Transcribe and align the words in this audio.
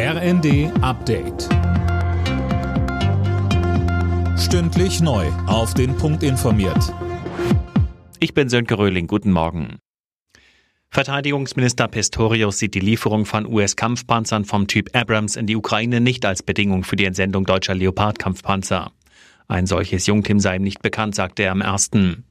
RND 0.00 0.70
Update. 0.80 1.48
Stündlich 4.38 5.00
neu. 5.00 5.26
Auf 5.48 5.74
den 5.74 5.96
Punkt 5.96 6.22
informiert. 6.22 6.94
Ich 8.20 8.32
bin 8.32 8.48
Sönke 8.48 8.78
Röhling. 8.78 9.08
Guten 9.08 9.32
Morgen. 9.32 9.80
Verteidigungsminister 10.90 11.88
Pistorius 11.88 12.58
sieht 12.58 12.76
die 12.76 12.78
Lieferung 12.78 13.26
von 13.26 13.44
US-Kampfpanzern 13.44 14.44
vom 14.44 14.68
Typ 14.68 14.94
Abrams 14.94 15.34
in 15.34 15.48
die 15.48 15.56
Ukraine 15.56 16.00
nicht 16.00 16.24
als 16.24 16.44
Bedingung 16.44 16.84
für 16.84 16.94
die 16.94 17.04
Entsendung 17.04 17.44
deutscher 17.44 17.74
Leopard-Kampfpanzer. 17.74 18.92
Ein 19.48 19.66
solches 19.66 20.06
Jungteam 20.06 20.38
sei 20.38 20.58
ihm 20.58 20.62
nicht 20.62 20.80
bekannt, 20.80 21.16
sagte 21.16 21.42
er 21.42 21.50
am 21.50 21.60
ersten. 21.60 22.24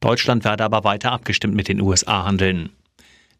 Deutschland 0.00 0.44
werde 0.44 0.64
aber 0.64 0.84
weiter 0.84 1.12
abgestimmt 1.12 1.54
mit 1.54 1.68
den 1.68 1.80
USA 1.80 2.26
handeln. 2.26 2.68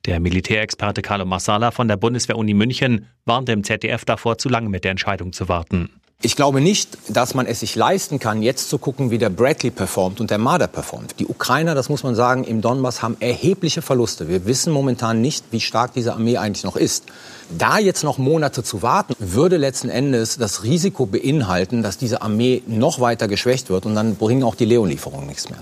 Der 0.06 0.20
Militärexperte 0.20 1.00
Carlo 1.00 1.24
Massala 1.24 1.70
von 1.70 1.88
der 1.88 1.96
Bundeswehr-Uni 1.96 2.52
München 2.52 3.06
warnte 3.24 3.52
im 3.52 3.64
ZDF 3.64 4.04
davor, 4.04 4.36
zu 4.36 4.50
lange 4.50 4.68
mit 4.68 4.84
der 4.84 4.90
Entscheidung 4.90 5.32
zu 5.32 5.48
warten. 5.48 5.88
Ich 6.20 6.36
glaube 6.36 6.60
nicht, 6.60 6.96
dass 7.08 7.34
man 7.34 7.46
es 7.46 7.60
sich 7.60 7.74
leisten 7.74 8.18
kann, 8.18 8.42
jetzt 8.42 8.68
zu 8.68 8.78
gucken, 8.78 9.10
wie 9.10 9.18
der 9.18 9.30
Bradley 9.30 9.70
performt 9.70 10.20
und 10.20 10.30
der 10.30 10.38
Marder 10.38 10.68
performt. 10.68 11.16
Die 11.18 11.26
Ukrainer, 11.26 11.74
das 11.74 11.88
muss 11.88 12.02
man 12.02 12.14
sagen, 12.14 12.44
im 12.44 12.60
Donbass 12.60 13.02
haben 13.02 13.16
erhebliche 13.20 13.82
Verluste. 13.82 14.28
Wir 14.28 14.46
wissen 14.46 14.72
momentan 14.72 15.20
nicht, 15.20 15.44
wie 15.50 15.60
stark 15.60 15.92
diese 15.94 16.12
Armee 16.12 16.36
eigentlich 16.36 16.64
noch 16.64 16.76
ist. 16.76 17.04
Da 17.50 17.78
jetzt 17.78 18.04
noch 18.04 18.18
Monate 18.18 18.62
zu 18.62 18.82
warten, 18.82 19.14
würde 19.18 19.56
letzten 19.56 19.88
Endes 19.90 20.38
das 20.38 20.64
Risiko 20.64 21.06
beinhalten, 21.06 21.82
dass 21.82 21.98
diese 21.98 22.22
Armee 22.22 22.62
noch 22.66 23.00
weiter 23.00 23.28
geschwächt 23.28 23.68
wird 23.68 23.84
und 23.84 23.94
dann 23.94 24.16
bringen 24.16 24.44
auch 24.44 24.54
die 24.54 24.64
Leon-Lieferungen 24.66 25.26
nichts 25.26 25.50
mehr. 25.50 25.58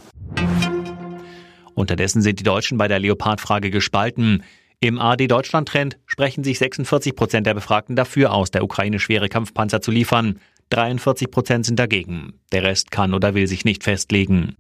Unterdessen 1.83 2.23
sind 2.23 2.39
die 2.39 2.45
Deutschen 2.45 2.79
bei 2.79 2.89
der 2.89 3.01
Leopard-Frage 3.01 3.71
gespalten. 3.71 4.45
Im 4.81 4.99
AD 4.99 5.27
Deutschland-Trend 5.27 5.99
sprechen 6.07 6.45
sich 6.45 6.59
46 6.59 7.15
Prozent 7.15 7.47
der 7.47 7.55
Befragten 7.55 7.97
dafür 7.97 8.33
aus, 8.33 8.51
der 8.53 8.65
Ukraine 8.65 9.01
schwere 9.01 9.29
Kampfpanzer 9.29 9.81
zu 9.81 9.91
liefern. 9.91 10.39
43 10.71 11.31
Prozent 11.31 11.67
sind 11.67 11.79
dagegen. 11.79 12.35
Der 12.53 12.63
Rest 12.63 12.93
kann 12.93 13.15
oder 13.15 13.35
will 13.35 13.49
sich 13.49 13.65
nicht 13.65 13.83
festlegen. 13.83 14.57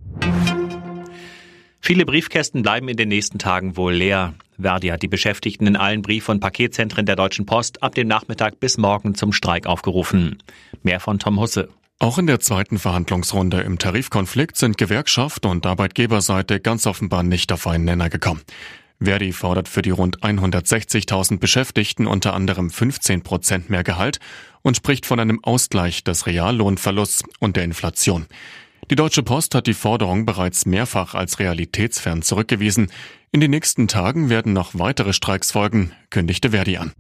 Viele 1.80 2.05
Briefkästen 2.05 2.62
bleiben 2.62 2.88
in 2.88 2.96
den 2.96 3.08
nächsten 3.08 3.39
Tagen 3.39 3.77
wohl 3.77 3.94
leer. 3.94 4.34
Verdi 4.61 4.89
hat 4.89 5.02
die 5.02 5.08
Beschäftigten 5.08 5.66
in 5.66 5.77
allen 5.77 6.02
Brief- 6.02 6.28
und 6.28 6.41
Paketzentren 6.41 7.06
der 7.06 7.16
Deutschen 7.16 7.46
Post 7.46 7.83
ab 7.83 7.94
dem 7.94 8.08
Nachmittag 8.08 8.58
bis 8.61 8.78
morgen 8.78 9.14
zum 9.14 9.33
Streik 9.33 9.66
aufgerufen. 9.66 10.39
Mehr 10.83 11.00
von 11.00 11.18
Tom 11.18 11.41
Husse. 11.41 11.68
Auch 12.03 12.19
in 12.19 12.27
der 12.27 12.41
zweiten 12.41 12.81
Verhandlungsrunde 12.81 13.61
im 13.61 13.78
Tarifkonflikt 13.78 14.56
sind 14.56 14.77
Gewerkschaft 14.77 15.47
und 15.47 15.64
Arbeitgeberseite 15.64 16.58
ganz 16.58 16.84
offenbar 16.84 17.22
nicht 17.22 17.53
auf 17.53 17.69
einen 17.69 17.84
Nenner 17.84 18.11
gekommen. 18.11 18.41
Verdi 19.00 19.33
fordert 19.33 19.69
für 19.69 19.83
die 19.83 19.91
rund 19.91 20.19
160.000 20.19 21.39
Beschäftigten 21.39 22.08
unter 22.08 22.34
anderem 22.34 22.70
15 22.70 23.23
Prozent 23.23 23.70
mehr 23.70 23.84
Gehalt 23.84 24.19
und 24.62 24.77
spricht 24.77 25.06
von 25.06 25.20
einem 25.20 25.45
Ausgleich 25.45 26.03
des 26.03 26.27
Reallohnverlusts 26.27 27.23
und 27.39 27.55
der 27.55 27.62
Inflation. 27.62 28.27
Die 28.91 28.97
Deutsche 28.97 29.23
Post 29.23 29.55
hat 29.55 29.69
die 29.69 29.73
Forderung 29.73 30.27
bereits 30.27 30.67
mehrfach 30.67 31.14
als 31.14 31.39
realitätsfern 31.39 32.23
zurückgewiesen. 32.23 32.91
In 33.30 33.41
den 33.41 33.53
nächsten 33.53 33.86
Tagen 33.86 34.28
werden 34.28 34.53
noch 34.53 34.77
weitere 34.77 35.12
Streiks 35.12 35.53
folgen, 35.53 35.92
kündigte 36.11 36.50
Verdi 36.50 36.78
an. 36.78 36.91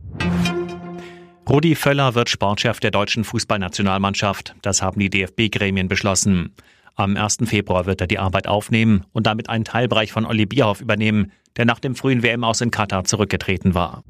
Rudi 1.48 1.74
Völler 1.74 2.14
wird 2.14 2.30
Sportchef 2.30 2.80
der 2.80 2.92
deutschen 2.92 3.24
Fußballnationalmannschaft. 3.24 4.54
Das 4.62 4.80
haben 4.80 5.00
die 5.00 5.10
DFB-Gremien 5.10 5.88
beschlossen. 5.88 6.54
Am 6.94 7.16
1. 7.16 7.38
Februar 7.44 7.86
wird 7.86 8.00
er 8.00 8.06
die 8.06 8.18
Arbeit 8.18 8.46
aufnehmen 8.46 9.04
und 9.12 9.26
damit 9.26 9.48
einen 9.48 9.64
Teilbereich 9.64 10.12
von 10.12 10.24
Olli 10.24 10.46
Bierhoff 10.46 10.80
übernehmen, 10.80 11.32
der 11.56 11.64
nach 11.64 11.80
dem 11.80 11.94
frühen 11.94 12.22
WM 12.22 12.44
aus 12.44 12.60
in 12.60 12.70
Katar 12.70 13.04
zurückgetreten 13.04 13.74
war. 13.74 14.04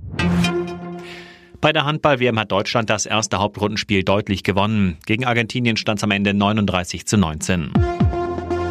Bei 1.60 1.72
der 1.72 1.84
Handball-WM 1.84 2.38
hat 2.38 2.50
Deutschland 2.50 2.90
das 2.90 3.06
erste 3.06 3.38
Hauptrundenspiel 3.38 4.02
deutlich 4.02 4.42
gewonnen. 4.42 4.98
Gegen 5.06 5.24
Argentinien 5.24 5.76
stand 5.76 6.00
es 6.00 6.04
am 6.04 6.10
Ende 6.10 6.34
39 6.34 7.06
zu 7.06 7.16
19. 7.16 7.72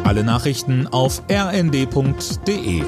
Alle 0.04 0.24
Nachrichten 0.24 0.86
auf 0.86 1.22
rnd.de 1.30 2.82